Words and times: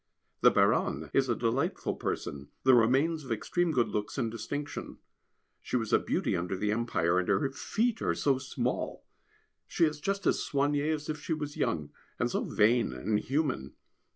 The 0.39 0.49
Baronne 0.49 1.11
is 1.13 1.29
a 1.29 1.35
delightful 1.35 1.93
person, 1.95 2.49
the 2.63 2.73
remains 2.73 3.23
of 3.23 3.31
extreme 3.31 3.71
good 3.71 3.89
looks 3.89 4.17
and 4.17 4.31
distinction. 4.31 4.97
She 5.61 5.75
was 5.75 5.93
a 5.93 5.99
beauty 5.99 6.35
under 6.35 6.57
the 6.57 6.71
Empire, 6.71 7.19
and 7.19 7.27
her 7.27 7.51
feet 7.51 8.01
are 8.01 8.15
so 8.15 8.39
small, 8.39 9.05
she 9.67 9.85
is 9.85 10.01
just 10.01 10.25
as 10.25 10.37
soignée 10.39 10.91
as 10.91 11.07
if 11.07 11.21
she 11.21 11.33
was 11.35 11.55
young, 11.55 11.91
and 12.17 12.31
so 12.31 12.43
vain 12.43 12.93
and 12.93 13.19
human. 13.19 13.73